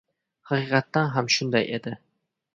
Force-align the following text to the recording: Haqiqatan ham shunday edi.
Haqiqatan 0.51 1.13
ham 1.17 1.31
shunday 1.37 1.71
edi. 1.81 1.95